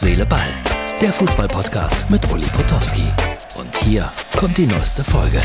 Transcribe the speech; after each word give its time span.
Seele, 0.00 0.26
Ball. 0.26 0.38
Der 1.00 1.12
Fußballpodcast 1.12 2.10
mit 2.10 2.30
Uli 2.30 2.46
Potowski. 2.52 3.04
Und 3.58 3.74
hier 3.78 4.10
kommt 4.36 4.58
die 4.58 4.66
neueste 4.66 5.02
Folge. 5.02 5.40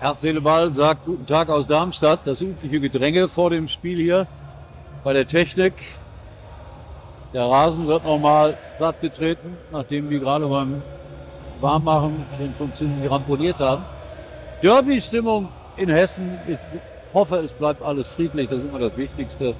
Herz, 0.00 0.20
Seele, 0.20 0.40
Ball 0.40 0.74
sagt 0.74 1.04
guten 1.04 1.24
Tag 1.26 1.48
aus 1.48 1.68
Darmstadt. 1.68 2.20
Das 2.24 2.40
übliche 2.40 2.80
Gedränge 2.80 3.28
vor 3.28 3.50
dem 3.50 3.68
Spiel 3.68 3.98
hier 3.98 4.26
bei 5.04 5.12
der 5.12 5.28
Technik. 5.28 5.74
Der 7.32 7.44
Rasen 7.44 7.86
wird 7.86 8.04
nochmal 8.04 8.58
platt 8.78 9.00
getreten, 9.00 9.56
nachdem 9.70 10.10
wir 10.10 10.18
gerade 10.18 10.48
beim 10.48 10.82
Warmmachen 11.60 12.24
den 12.40 12.74
ziemlich 12.74 13.08
ramponiert 13.08 13.60
haben. 13.60 13.84
Derby-Stimmung 14.60 15.48
in 15.76 15.88
Hessen. 15.88 16.36
Ich 16.48 16.58
hoffe, 17.14 17.36
es 17.36 17.52
bleibt 17.52 17.80
alles 17.82 18.08
friedlich. 18.08 18.48
Das 18.48 18.58
ist 18.58 18.64
immer 18.64 18.80
das 18.80 18.96
Wichtigste. 18.96 19.54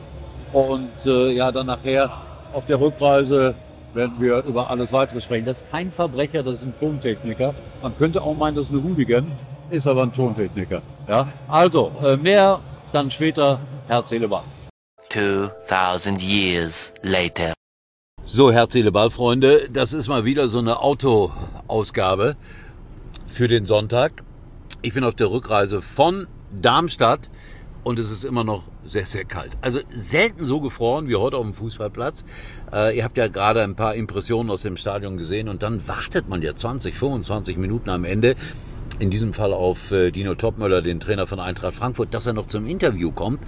Und 0.52 1.07
äh, 1.07 1.30
ja, 1.30 1.52
dann 1.52 1.66
nachher 1.66 2.11
auf 2.53 2.67
der 2.67 2.81
Rückreise 2.81 3.55
werden 3.95 4.15
wir 4.19 4.45
über 4.45 4.71
alles 4.71 4.93
weitere 4.93 5.21
sprechen. 5.21 5.47
Das 5.47 5.63
ist 5.63 5.71
kein 5.71 5.93
Verbrecher, 5.93 6.43
das 6.43 6.61
ist 6.61 6.67
ein 6.67 6.75
Tontechniker. 6.79 7.55
Man 7.83 7.97
könnte 7.99 8.23
auch 8.23 8.37
meinen, 8.37 8.57
das 8.57 8.67
ist 8.67 8.73
ein 8.73 8.85
Hooligan, 8.85 9.33
ist 9.71 9.87
aber 9.87 10.03
ein 10.03 10.13
Tontechniker. 10.13 10.83
Ja, 11.09 11.29
also 11.49 11.93
äh, 12.03 12.17
mehr 12.17 12.61
dann 12.93 13.11
später. 13.11 13.61
Herz, 13.89 14.09
Seele, 14.09 14.29
Ball. 14.29 14.43
2000 15.11 16.23
years 16.23 16.93
later. 17.03 17.53
So, 18.25 18.53
Herz, 18.53 18.73
Seele, 18.73 18.93
Ball, 18.93 19.11
Freunde, 19.11 19.69
das 19.73 19.93
ist 19.93 20.07
mal 20.07 20.25
wieder 20.25 20.47
so 20.47 20.59
eine 20.61 20.81
Autoausgabe 20.81 22.37
für 23.27 23.48
den 23.48 23.67
Sonntag. 23.67 24.23
Ich 24.83 24.95
bin 24.95 25.03
auf 25.05 25.15
der 25.15 25.31
Rückreise 25.31 25.83
von 25.83 26.27
Darmstadt 26.53 27.29
und 27.84 27.98
es 27.98 28.11
ist 28.11 28.25
immer 28.25 28.45
noch 28.45 28.65
sehr, 28.84 29.07
sehr 29.07 29.25
kalt. 29.25 29.57
Also 29.61 29.80
selten 29.91 30.45
so 30.45 30.61
gefroren 30.61 31.09
wie 31.09 31.16
heute 31.16 31.36
auf 31.36 31.45
dem 31.45 31.55
Fußballplatz. 31.55 32.25
Äh, 32.73 32.97
ihr 32.97 33.05
habt 33.05 33.17
ja 33.17 33.28
gerade 33.28 33.62
ein 33.62 33.75
paar 33.75 33.95
Impressionen 33.95 34.50
aus 34.50 34.62
dem 34.62 34.77
Stadion 34.77 35.17
gesehen 35.17 35.48
und 35.48 35.62
dann 35.62 35.86
wartet 35.89 36.28
man 36.28 36.42
ja 36.42 36.55
20, 36.55 36.95
25 36.95 37.56
Minuten 37.56 37.91
am 37.91 38.05
Ende 38.05 38.36
in 39.01 39.11
diesem 39.11 39.33
Fall 39.33 39.55
auf 39.55 39.93
äh, 39.93 40.11
Dino 40.11 40.34
Topmöller, 40.34 40.83
den 40.83 41.01
Trainer 41.01 41.27
von 41.27 41.41
Eintracht 41.41 41.75
Frankfurt, 41.75 42.12
dass 42.12 42.27
er 42.27 42.34
noch 42.34 42.47
zum 42.47 42.67
Interview 42.67 43.11
kommt. 43.11 43.41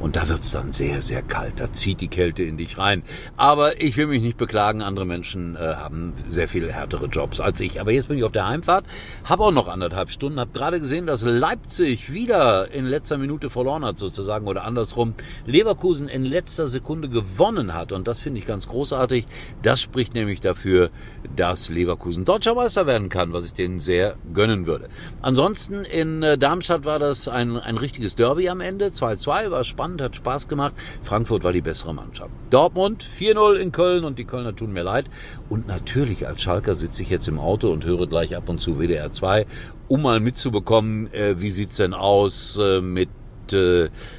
Und 0.00 0.14
da 0.14 0.28
wird's 0.28 0.52
dann 0.52 0.72
sehr, 0.72 1.02
sehr 1.02 1.22
kalt. 1.22 1.58
Da 1.58 1.72
zieht 1.72 2.00
die 2.00 2.08
Kälte 2.08 2.44
in 2.44 2.56
dich 2.56 2.78
rein. 2.78 3.02
Aber 3.36 3.80
ich 3.80 3.96
will 3.96 4.06
mich 4.06 4.22
nicht 4.22 4.38
beklagen. 4.38 4.82
Andere 4.82 5.04
Menschen 5.04 5.56
äh, 5.56 5.58
haben 5.58 6.14
sehr 6.28 6.46
viel 6.46 6.72
härtere 6.72 7.06
Jobs 7.06 7.40
als 7.40 7.60
ich. 7.60 7.80
Aber 7.80 7.90
jetzt 7.90 8.08
bin 8.08 8.18
ich 8.18 8.24
auf 8.24 8.32
der 8.32 8.46
Heimfahrt, 8.46 8.84
habe 9.24 9.42
auch 9.42 9.52
noch 9.52 9.66
anderthalb 9.66 10.10
Stunden, 10.10 10.38
habe 10.38 10.52
gerade 10.52 10.78
gesehen, 10.78 11.06
dass 11.06 11.22
Leipzig 11.22 12.12
wieder 12.12 12.70
in 12.70 12.86
letzter 12.86 13.18
Minute 13.18 13.50
verloren 13.50 13.84
hat 13.84 13.98
sozusagen 13.98 14.46
oder 14.46 14.64
andersrum. 14.64 15.14
Leverkusen 15.44 16.06
in 16.06 16.24
letzter 16.24 16.68
Sekunde 16.68 17.08
gewonnen 17.08 17.74
hat. 17.74 17.90
Und 17.90 18.06
das 18.06 18.20
finde 18.20 18.38
ich 18.38 18.46
ganz 18.46 18.68
großartig. 18.68 19.26
Das 19.62 19.80
spricht 19.80 20.14
nämlich 20.14 20.40
dafür, 20.40 20.90
dass 21.34 21.68
Leverkusen 21.68 22.24
deutscher 22.24 22.54
Meister 22.54 22.86
werden 22.86 23.08
kann, 23.08 23.32
was 23.32 23.44
ich 23.44 23.54
denen 23.54 23.80
sehr 23.80 24.14
gönnen 24.32 24.68
würde. 24.68 24.88
Ansonsten 25.22 25.84
in 25.84 26.22
äh, 26.22 26.38
Darmstadt 26.38 26.84
war 26.84 26.98
das 26.98 27.28
ein, 27.28 27.56
ein 27.56 27.76
richtiges 27.76 28.16
Derby 28.16 28.48
am 28.48 28.60
Ende. 28.60 28.88
2-2 28.88 29.50
war 29.50 29.64
spannend, 29.64 30.00
hat 30.02 30.16
Spaß 30.16 30.48
gemacht. 30.48 30.74
Frankfurt 31.02 31.44
war 31.44 31.52
die 31.52 31.60
bessere 31.60 31.94
Mannschaft. 31.94 32.30
Dortmund 32.50 33.04
4-0 33.04 33.54
in 33.54 33.72
Köln 33.72 34.04
und 34.04 34.18
die 34.18 34.24
Kölner 34.24 34.54
tun 34.54 34.72
mir 34.72 34.82
leid. 34.82 35.06
Und 35.48 35.66
natürlich 35.66 36.26
als 36.26 36.42
Schalker 36.42 36.74
sitze 36.74 37.02
ich 37.02 37.10
jetzt 37.10 37.28
im 37.28 37.38
Auto 37.38 37.70
und 37.70 37.84
höre 37.84 38.06
gleich 38.06 38.36
ab 38.36 38.48
und 38.48 38.60
zu 38.60 38.78
WDR 38.78 39.10
2, 39.10 39.46
um 39.88 40.02
mal 40.02 40.20
mitzubekommen, 40.20 41.12
äh, 41.12 41.40
wie 41.40 41.50
sieht's 41.50 41.76
denn 41.76 41.94
aus 41.94 42.58
äh, 42.58 42.80
mit 42.80 43.08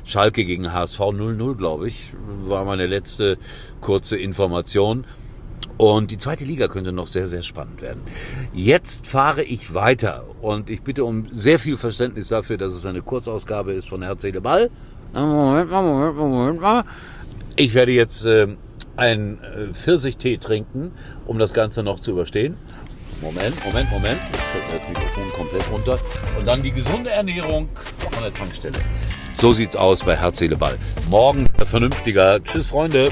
Schalke 0.05 0.43
gegen 0.43 0.73
HSV 0.73 0.99
0-0, 0.99 1.55
glaube 1.55 1.87
ich, 1.87 2.11
war 2.43 2.65
meine 2.65 2.85
letzte 2.85 3.37
kurze 3.79 4.17
Information. 4.17 5.05
Und 5.81 6.11
die 6.11 6.19
zweite 6.19 6.45
Liga 6.45 6.67
könnte 6.67 6.91
noch 6.91 7.07
sehr, 7.07 7.25
sehr 7.25 7.41
spannend 7.41 7.81
werden. 7.81 8.03
Jetzt 8.53 9.07
fahre 9.07 9.41
ich 9.41 9.73
weiter 9.73 10.25
und 10.39 10.69
ich 10.69 10.83
bitte 10.83 11.03
um 11.03 11.27
sehr 11.31 11.57
viel 11.57 11.75
Verständnis 11.75 12.27
dafür, 12.27 12.57
dass 12.57 12.73
es 12.73 12.85
eine 12.85 13.01
Kurzausgabe 13.01 13.73
ist 13.73 13.89
von 13.89 14.03
Herz, 14.03 14.21
Seele, 14.21 14.41
Ball. 14.41 14.69
Moment 15.15 15.71
mal, 15.71 15.81
Moment 15.81 16.17
mal, 16.17 16.27
Moment 16.27 16.61
mal. 16.61 16.83
Ich 17.55 17.73
werde 17.73 17.93
jetzt 17.93 18.27
äh, 18.27 18.49
einen 18.95 19.39
äh, 19.41 19.73
Pfirsichtee 19.73 20.37
trinken, 20.37 20.91
um 21.25 21.39
das 21.39 21.51
Ganze 21.51 21.81
noch 21.81 21.99
zu 21.99 22.11
überstehen. 22.11 22.57
Moment, 23.19 23.55
Moment, 23.65 23.89
Moment. 23.89 24.21
Setze 24.53 24.77
das 24.77 24.87
Mikrofon 24.87 25.29
komplett 25.29 25.71
runter. 25.71 25.97
Und 26.37 26.45
dann 26.47 26.61
die 26.61 26.73
gesunde 26.73 27.09
Ernährung 27.09 27.69
von 28.11 28.21
der 28.21 28.31
Tankstelle. 28.31 28.77
So 29.39 29.51
sieht's 29.51 29.75
aus 29.75 30.03
bei 30.03 30.15
Herz, 30.15 30.37
Seele, 30.37 30.57
Ball. 30.57 30.77
Morgen 31.09 31.43
vernünftiger. 31.57 32.43
Tschüss, 32.43 32.67
Freunde. 32.67 33.11